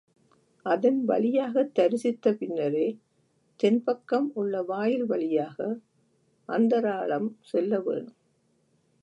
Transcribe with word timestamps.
அதன் 0.65 1.05
வழியாகத் 1.05 1.73
தரிசித்த 1.79 2.33
பின்னரே 2.33 2.87
தென்பக்கம் 3.59 4.31
உள்ள 4.33 4.61
வாயில் 4.63 5.05
வழியாக 5.05 5.77
அந்தராளம் 6.49 7.29
செல்லவேணும். 7.53 8.17